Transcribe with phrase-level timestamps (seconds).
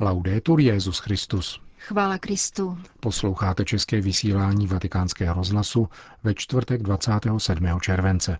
[0.00, 1.60] Laudetur Jezus Christus.
[1.78, 2.78] Chvála Kristu.
[3.00, 5.88] Posloucháte české vysílání Vatikánského rozhlasu
[6.22, 7.80] ve čtvrtek 27.
[7.80, 8.38] července.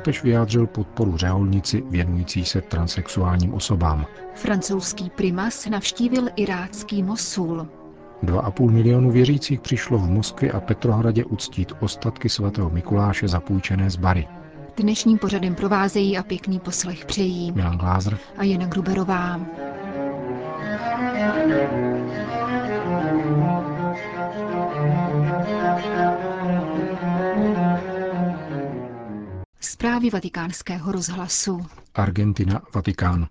[0.00, 4.06] Papež vyjádřil podporu řeholnici věnující se transexuálním osobám.
[4.34, 7.68] Francouzský primas navštívil irácký Mosul.
[8.22, 14.28] 2,5 milionu věřících přišlo v Moskvě a Petrohradě uctít ostatky svatého Mikuláše zapůjčené z Bary.
[14.76, 19.40] Dnešním pořadem provázejí a pěkný poslech přejí Milan Glázer a Jana Gruberová.
[29.80, 31.66] Zprávy vatikánského rozhlasu.
[31.94, 33.28] Argentina, Vatikán.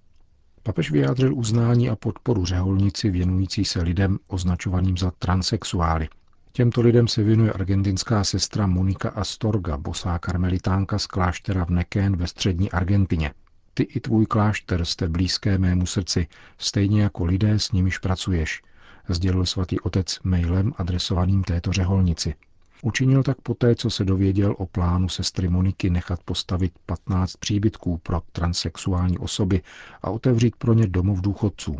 [0.63, 6.09] Papež vyjádřil uznání a podporu řeholnici věnující se lidem označovaným za transexuály.
[6.51, 12.27] Těmto lidem se věnuje argentinská sestra Monika Astorga, bosá karmelitánka z kláštera v Nekén ve
[12.27, 13.33] střední Argentině.
[13.73, 18.61] Ty i tvůj klášter jste blízké mému srdci, stejně jako lidé, s nimiž pracuješ,
[19.09, 22.33] sdělil svatý otec mailem adresovaným této řeholnici.
[22.81, 28.21] Učinil tak poté, co se dověděl o plánu sestry Moniky nechat postavit 15 příbytků pro
[28.31, 29.61] transexuální osoby
[30.01, 31.79] a otevřít pro ně domov důchodců.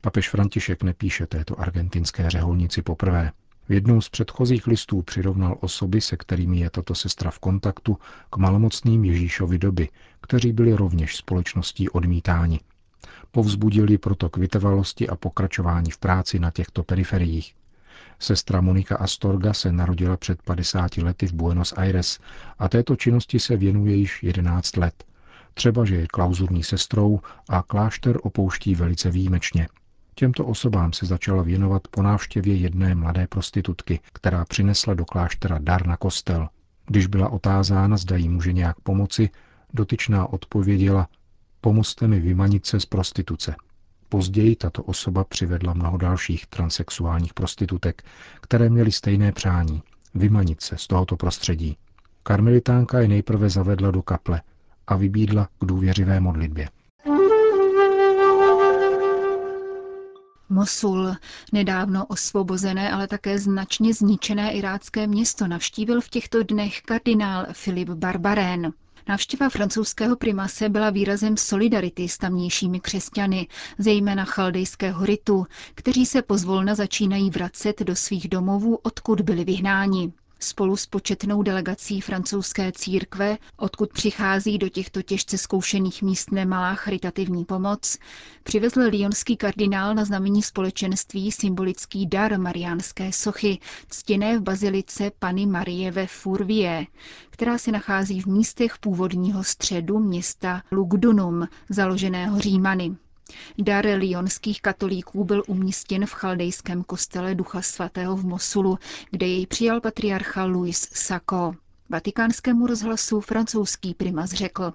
[0.00, 3.32] Papež František nepíše této argentinské řeholnici poprvé.
[3.68, 7.98] V jednou z předchozích listů přirovnal osoby, se kterými je tato sestra v kontaktu,
[8.30, 9.88] k malomocným Ježíšovi doby,
[10.20, 12.60] kteří byli rovněž společností odmítáni.
[13.30, 17.54] Povzbudili proto k vytrvalosti a pokračování v práci na těchto periferiích.
[18.18, 22.18] Sestra Monika Astorga se narodila před 50 lety v Buenos Aires
[22.58, 25.04] a této činnosti se věnuje již 11 let.
[25.54, 29.68] Třeba, že je klauzurní sestrou a klášter opouští velice výjimečně.
[30.14, 35.86] Těmto osobám se začala věnovat po návštěvě jedné mladé prostitutky, která přinesla do kláštera dar
[35.86, 36.48] na kostel.
[36.86, 39.30] Když byla otázána, zda jí může nějak pomoci,
[39.74, 41.08] dotyčná odpověděla,
[41.60, 43.54] pomozte mi vymanit se z prostituce.
[44.08, 48.04] Později tato osoba přivedla mnoho dalších transexuálních prostitutek,
[48.40, 49.82] které měly stejné přání
[50.14, 51.76] vymanit se z tohoto prostředí.
[52.22, 54.42] Karmelitánka je nejprve zavedla do kaple
[54.86, 56.68] a vybídla k důvěřivé modlitbě.
[60.48, 61.12] Mosul,
[61.52, 68.72] nedávno osvobozené, ale také značně zničené irácké město, navštívil v těchto dnech kardinál Filip Barbarén.
[69.08, 73.48] Návštěva francouzského primase byla výrazem solidarity s tamnějšími křesťany,
[73.78, 80.12] zejména chaldejského ritu, kteří se pozvolna začínají vracet do svých domovů, odkud byli vyhnáni.
[80.40, 87.44] Spolu s početnou delegací francouzské církve, odkud přichází do těchto těžce zkoušených míst nemalá charitativní
[87.44, 87.98] pomoc,
[88.42, 93.58] přivezl lionský kardinál na znamení společenství symbolický dar mariánské sochy,
[93.88, 96.86] ctěné v bazilice Pany Marie ve Fourvier,
[97.30, 102.96] která se nachází v místech původního středu města Lugdunum, založeného Římany.
[103.58, 108.78] Dar lionských katolíků byl umístěn v chaldejském kostele Ducha svatého v Mosulu,
[109.10, 111.54] kde jej přijal patriarcha Louis Sacco.
[111.90, 114.72] Vatikánskému rozhlasu francouzský primas řekl.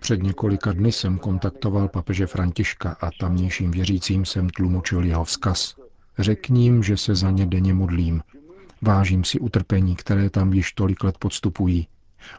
[0.00, 5.76] Před několika dny jsem kontaktoval papeže Františka a tamnějším věřícím jsem tlumočil jeho vzkaz.
[6.18, 8.22] Řekni jim, že se za ně denně modlím.
[8.82, 11.88] Vážím si utrpení, které tam již tolik let podstupují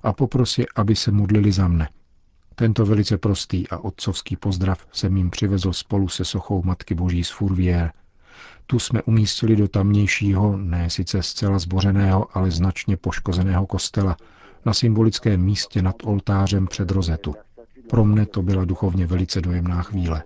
[0.04, 1.90] a poprosi, aby se modlili za mne.
[2.56, 7.32] Tento velice prostý a otcovský pozdrav jsem jim přivezl spolu se sochou Matky Boží z
[7.32, 7.92] Fourvière.
[8.68, 14.18] Tu jsme umístili do tamnějšího, ne sice zcela zbořeného, ale značně poškozeného kostela,
[14.66, 17.36] na symbolickém místě nad oltářem před rozetu.
[17.90, 20.24] Pro mne to byla duchovně velice dojemná chvíle.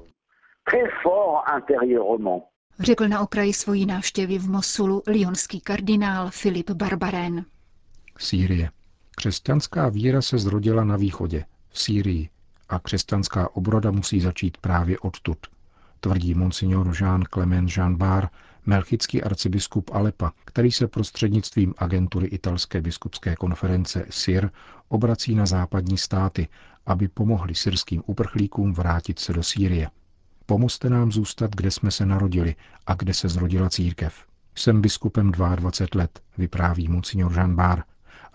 [2.80, 7.46] Řekl na okraji svojí návštěvy v Mosulu lionský kardinál Filip Barbaren.
[8.18, 8.70] Sýrie.
[9.16, 12.30] Křesťanská víra se zrodila na východě, v Sýrii,
[12.70, 15.38] a křesťanská obroda musí začít právě odtud,
[16.00, 18.30] tvrdí monsignor Jean Clement Jean Bar,
[18.66, 24.50] melchický arcibiskup Alepa, který se prostřednictvím agentury italské biskupské konference SIR
[24.88, 26.48] obrací na západní státy,
[26.86, 29.89] aby pomohli syrským uprchlíkům vrátit se do Sýrie.
[30.45, 32.56] Pomozte nám zůstat, kde jsme se narodili
[32.88, 34.25] a kde se zrodila církev.
[34.56, 37.84] Jsem biskupem 22 let, vypráví monsignor Jean Bar,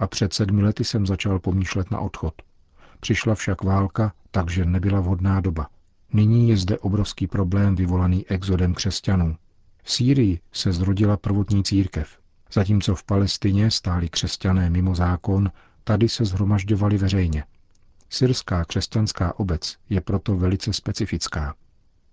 [0.00, 2.34] a před sedmi lety jsem začal pomýšlet na odchod.
[3.00, 5.68] Přišla však válka, takže nebyla vhodná doba.
[6.12, 9.36] Nyní je zde obrovský problém vyvolaný exodem křesťanů.
[9.82, 12.18] V Sýrii se zrodila prvotní církev.
[12.52, 15.50] Zatímco v Palestině stáli křesťané mimo zákon,
[15.84, 17.44] tady se zhromažďovali veřejně.
[18.08, 21.54] Syrská křesťanská obec je proto velice specifická.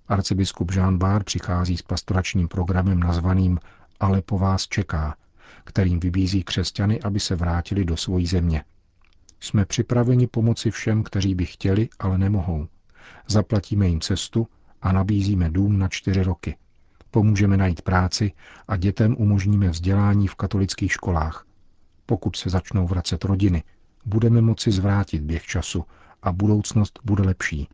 [0.08, 3.60] Arcibiskup Jean Bár přichází s pastoračním programem nazvaným
[4.00, 5.16] Ale po vás čeká,
[5.64, 8.64] kterým vybízí křesťany, aby se vrátili do svojí země.
[9.40, 12.68] Jsme připraveni pomoci všem, kteří by chtěli, ale nemohou.
[13.28, 14.48] Zaplatíme jim cestu
[14.82, 16.58] a nabízíme dům na čtyři roky.
[17.12, 18.32] Pomůžeme najít práci
[18.68, 21.46] a dětem umožníme vzdělání v katolických školách.
[22.06, 23.64] Pokud se začnou vracet rodiny,
[24.06, 25.86] budeme moci zvrátit běh času
[26.24, 27.68] a budoucnost bude lepší.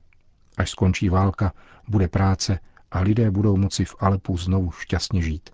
[0.58, 1.54] Až skončí válka,
[1.88, 2.60] bude práce
[2.92, 5.50] a lidé budou moci v Alepu znovu šťastně žít.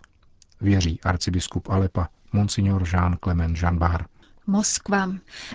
[0.62, 4.06] Věří arcibiskup Alepa Monsignor Jean Clement Janbar.
[4.48, 5.10] Moskva.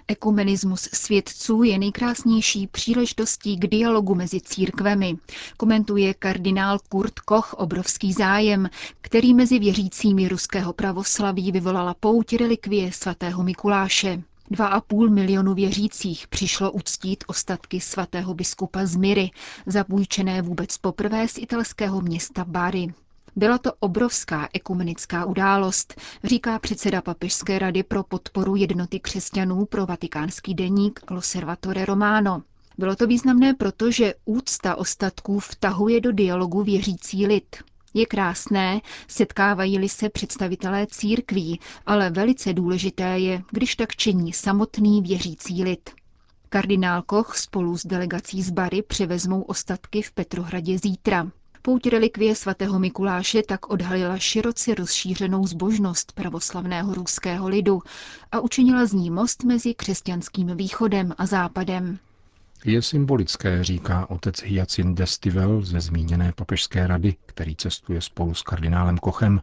[0.08, 5.16] Ekumenismus svědců je nejkrásnější příležitostí k dialogu mezi církvemi,
[5.56, 8.68] komentuje kardinál Kurt Koch obrovský zájem,
[9.00, 14.22] který mezi věřícími ruského pravoslaví vyvolala pouť relikvie svatého Mikuláše.
[14.50, 19.30] Dva a půl milionu věřících přišlo uctít ostatky svatého biskupa z Miry,
[19.66, 22.94] zapůjčené vůbec poprvé z italského města Bari.
[23.36, 30.54] Byla to obrovská ekumenická událost, říká předseda Papežské rady pro podporu jednoty křesťanů pro vatikánský
[30.54, 32.42] deník Loservatore Romano.
[32.78, 37.56] Bylo to významné, protože úcta ostatků vtahuje do dialogu věřící lid.
[37.94, 45.64] Je krásné, setkávají-li se představitelé církví, ale velice důležité je, když tak činí samotný věřící
[45.64, 45.90] lid.
[46.48, 51.30] Kardinál Koch spolu s delegací z Bary převezmou ostatky v Petrohradě zítra.
[51.64, 57.80] Pouť relikvie svatého Mikuláše tak odhalila široce rozšířenou zbožnost pravoslavného ruského lidu
[58.32, 61.98] a učinila z ní most mezi křesťanským východem a západem.
[62.64, 68.98] Je symbolické, říká otec Hyacin Destivel ze zmíněné papežské rady, který cestuje spolu s kardinálem
[68.98, 69.40] Kochem,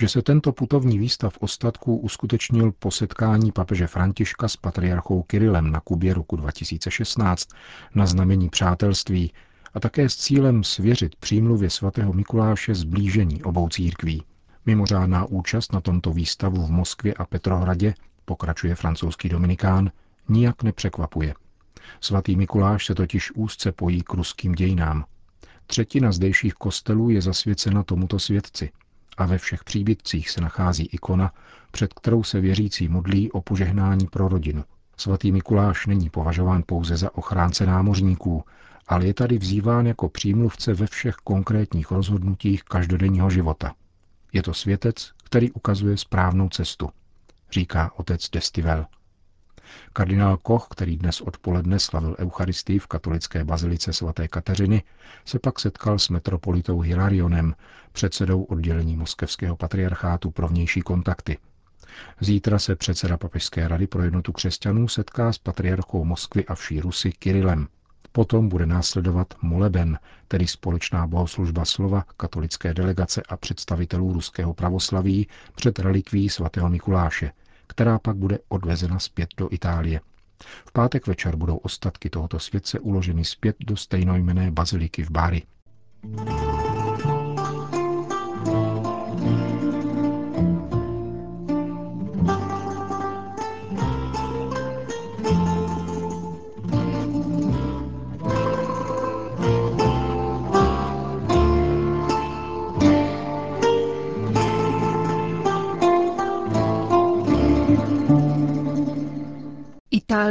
[0.00, 5.80] že se tento putovní výstav ostatků uskutečnil po setkání papeže Františka s patriarchou Kirilem na
[5.80, 7.48] Kubě roku 2016
[7.94, 9.32] na znamení přátelství
[9.74, 14.22] a také s cílem svěřit přímluvě svatého Mikuláše zblížení obou církví.
[14.66, 17.94] Mimořádná účast na tomto výstavu v Moskvě a Petrohradě,
[18.24, 19.90] pokračuje francouzský dominikán,
[20.28, 21.34] nijak nepřekvapuje.
[22.00, 25.04] Svatý Mikuláš se totiž úzce pojí k ruským dějinám.
[25.66, 28.70] Třetina zdejších kostelů je zasvěcena tomuto světci
[29.16, 31.32] a ve všech příbytcích se nachází ikona,
[31.70, 34.64] před kterou se věřící modlí o požehnání pro rodinu.
[34.96, 38.44] Svatý Mikuláš není považován pouze za ochránce námořníků,
[38.90, 43.74] ale je tady vzýván jako přímluvce ve všech konkrétních rozhodnutích každodenního života.
[44.32, 46.90] Je to světec, který ukazuje správnou cestu,
[47.52, 48.86] říká otec Destivel.
[49.92, 54.82] Kardinál Koch, který dnes odpoledne slavil Eucharistii v katolické bazilice svaté Kateřiny,
[55.24, 57.54] se pak setkal s metropolitou Hilarionem,
[57.92, 61.38] předsedou oddělení Moskevského patriarchátu pro vnější kontakty.
[62.20, 67.12] Zítra se předseda Papežské rady pro jednotu křesťanů setká s patriarchou Moskvy a vší Rusy
[67.12, 67.68] Kirilem.
[68.12, 69.98] Potom bude následovat moleben,
[70.28, 77.32] tedy společná bohoslužba slova katolické delegace a představitelů ruského pravoslaví před relikví svatého Mikuláše,
[77.66, 80.00] která pak bude odvezena zpět do Itálie.
[80.66, 85.42] V pátek večer budou ostatky tohoto světce uloženy zpět do stejnojmené baziliky v Bári.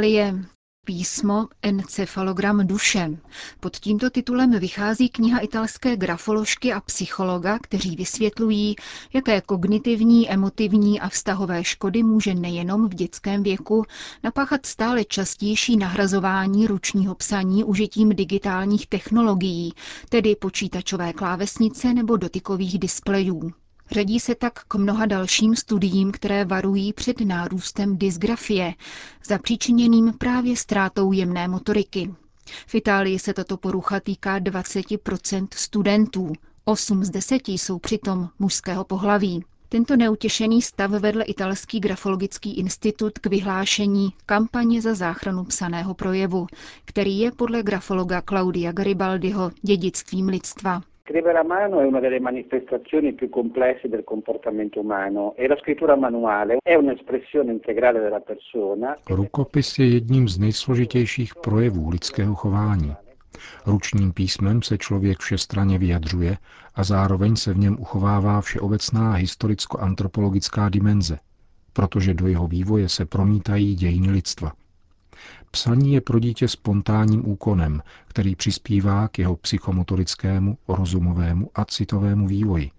[0.00, 0.44] Itálie.
[0.86, 3.10] Písmo Encefalogram duše.
[3.60, 8.76] Pod tímto titulem vychází kniha italské grafoložky a psychologa, kteří vysvětlují,
[9.12, 13.84] jaké kognitivní, emotivní a vztahové škody může nejenom v dětském věku
[14.22, 19.72] napáchat stále častější nahrazování ručního psaní užitím digitálních technologií,
[20.08, 23.52] tedy počítačové klávesnice nebo dotykových displejů.
[23.92, 28.74] Řadí se tak k mnoha dalším studiím, které varují před nárůstem dysgrafie,
[29.26, 32.14] zapříčiněným právě ztrátou jemné motoriky.
[32.66, 36.32] V Itálii se tato porucha týká 20% studentů,
[36.64, 39.44] 8 z 10 jsou přitom mužského pohlaví.
[39.68, 46.46] Tento neutěšený stav vedl italský grafologický institut k vyhlášení kampaně za záchranu psaného projevu,
[46.84, 50.82] který je podle grafologa Claudia Garibaldiho dědictvím lidstva.
[51.10, 55.96] Scrivere a mano è una delle manifestazioni più complesse del comportamento umano e la scrittura
[55.96, 58.96] manuale è un'espressione integrale della persona.
[59.08, 62.94] Rukopis je jedním z nejsložitějších projevů lidského chování.
[63.66, 66.36] Ručním písmem se člověk všestranně vyjadřuje
[66.74, 71.18] a zároveň se v něm uchovává všeobecná historicko-antropologická dimenze,
[71.72, 74.52] protože do jeho vývoje se promítají dějiny lidstva.
[75.50, 82.70] Psaní je pro dítě spontánním úkonem, který přispívá k jeho psychomotorickému, rozumovému a citovému vývoji.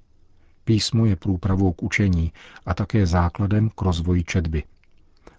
[0.63, 2.33] Písmo je průpravou k učení
[2.65, 4.63] a také základem k rozvoji četby.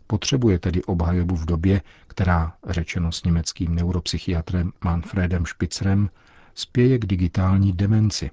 [0.07, 6.11] Potřebuje tedy obhajobu v době, která, řečeno s německým neuropsychiatrem Manfredem Spitzerem,
[6.55, 8.31] spěje k digitální demenci.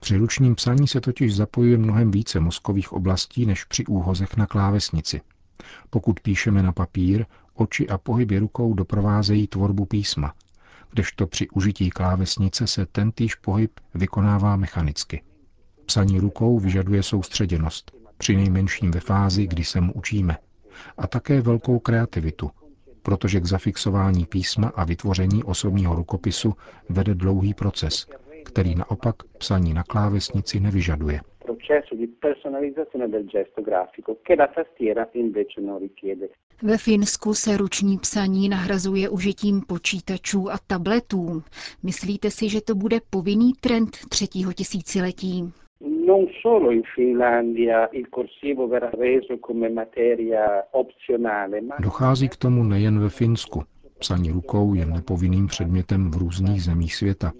[0.00, 5.20] Při ručním psaní se totiž zapojuje mnohem více mozkových oblastí než při úhozech na klávesnici.
[5.90, 10.34] Pokud píšeme na papír, oči a pohyby rukou doprovázejí tvorbu písma,
[10.90, 15.22] kdežto při užití klávesnice se tentýž pohyb vykonává mechanicky.
[15.86, 20.36] Psaní rukou vyžaduje soustředěnost, při nejmenším ve fázi, kdy se mu učíme,
[20.98, 22.50] a také velkou kreativitu,
[23.02, 26.54] protože k zafixování písma a vytvoření osobního rukopisu
[26.88, 28.06] vede dlouhý proces,
[28.44, 31.20] který naopak psaní na klávesnici nevyžaduje.
[36.62, 41.42] Ve Finsku se ruční psaní nahrazuje užitím počítačů a tabletů.
[41.82, 45.52] Myslíte si, že to bude povinný trend třetího tisíciletí?
[46.06, 51.76] non solo in Finlandia il corsivo verrà reso come materia opzionale, ma...
[51.80, 53.62] Dochází k tomu nejen ve Finsku.
[53.98, 57.32] Psaní rukou je nepovinným předmětem v různých zemích světa,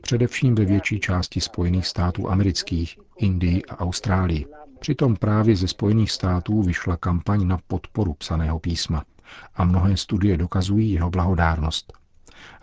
[0.00, 4.46] především ve větší části Spojených států amerických, Indii a Austrálii.
[4.78, 9.04] Přitom právě ze Spojených států vyšla kampaň na podporu psaného písma
[9.54, 11.92] a mnohé studie dokazují jeho blahodárnost.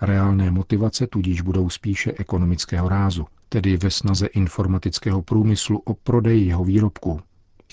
[0.01, 6.63] Reálné motivace tudíž budou spíše ekonomického rázu, tedy ve snaze informatického průmyslu o prodej jeho
[6.63, 7.19] výrobků.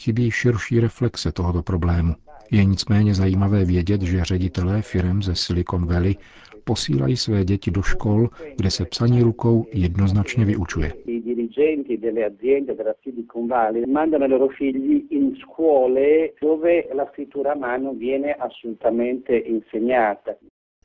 [0.01, 2.15] Chybí širší reflexe tohoto problému.
[2.51, 6.17] Je nicméně zajímavé vědět, že ředitelé firm ze Silicon Valley
[6.65, 10.93] posílají své děti do škol, kde se psaní rukou jednoznačně vyučuje.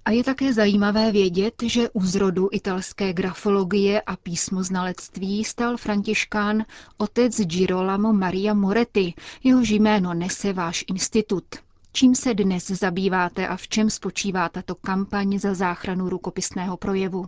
[0.06, 6.64] A je také zajímavé vědět, že u zrodu italské grafologie a písmoznalectví stal františkán
[6.98, 11.67] otec Girolamo Maria Moretti, jehož jméno nese váš institut.
[11.98, 17.26] Čím se dnes zabýváte a v čem spočívá tato kampaň za záchranu rukopisného projevu?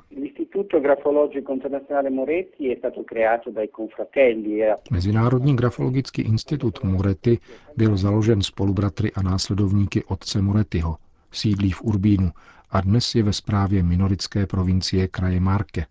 [4.92, 7.40] Mezinárodní grafologický institut Moretti
[7.78, 10.98] byl založen spolubratry a následovníky otce Morettiho.
[11.32, 12.32] Sídlí v Urbínu
[12.72, 15.86] a dnes je ve správě minoritské provincie kraje Marke.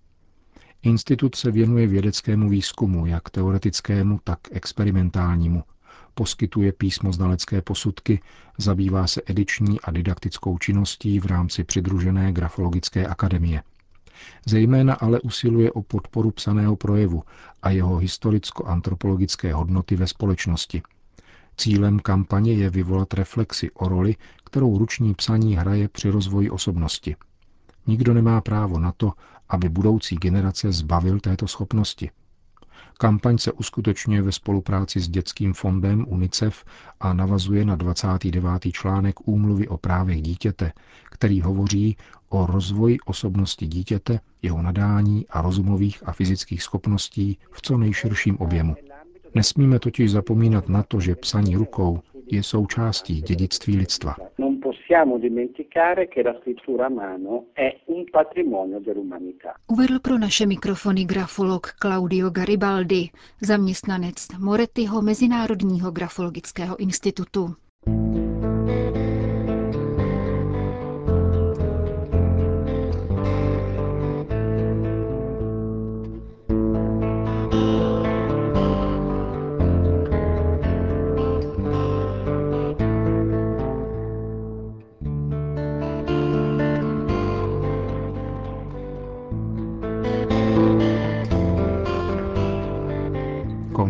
[0.82, 5.62] Institut se věnuje vědeckému výzkumu, jak teoretickému, tak experimentálnímu.
[6.18, 8.20] Poskytuje písmoznalecké posudky,
[8.58, 13.62] zabývá se ediční a didaktickou činností v rámci přidružené grafologické akademie.
[14.46, 17.22] Zejména ale usiluje o podporu psaného projevu
[17.62, 20.82] a jeho historicko-antropologické hodnoty ve společnosti–
[21.60, 27.16] Cílem kampaně je vyvolat reflexi o roli, kterou ruční psaní hraje při rozvoji osobnosti.
[27.86, 29.12] Nikdo nemá právo na to,
[29.48, 32.10] aby budoucí generace zbavil této schopnosti.
[32.98, 36.64] Kampaň se uskutečňuje ve spolupráci s Dětským fondem UNICEF
[37.00, 38.48] a navazuje na 29.
[38.72, 40.72] článek Úmluvy o právech dítěte,
[41.10, 41.96] který hovoří
[42.28, 48.76] o rozvoji osobnosti dítěte, jeho nadání a rozumových a fyzických schopností v co nejširším objemu.
[49.34, 54.16] Nesmíme totiž zapomínat na to, že psaní rukou je součástí dědictví lidstva.
[59.68, 67.54] Uvedl pro naše mikrofony grafolog Claudio Garibaldi, zaměstnanec Morettiho Mezinárodního grafologického institutu.